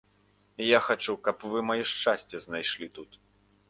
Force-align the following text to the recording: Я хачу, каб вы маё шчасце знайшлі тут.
Я 0.67 0.79
хачу, 0.85 1.15
каб 1.29 1.47
вы 1.53 1.59
маё 1.71 1.85
шчасце 1.93 2.45
знайшлі 2.51 2.93
тут. 3.01 3.25